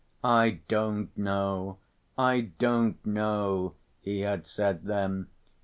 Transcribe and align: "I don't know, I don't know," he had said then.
"I 0.23 0.61
don't 0.67 1.15
know, 1.15 1.77
I 2.17 2.49
don't 2.57 3.05
know," 3.05 3.75
he 3.99 4.21
had 4.21 4.47
said 4.47 4.85
then. 4.85 5.27